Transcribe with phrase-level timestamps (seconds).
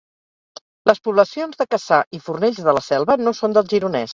[0.91, 4.09] Les poblacions de Cassà i Fornells de la Selva no són del Gironès